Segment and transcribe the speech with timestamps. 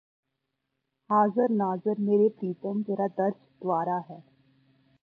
[1.09, 4.21] ਹਾਜ਼ਰ ਨਾਜ਼ਰ ਮੇਰੇ ਪ੍ਰੀਤਮ ਤੇਰਾ ਦਰਸ ਦੁਆਰਾ ਹੈ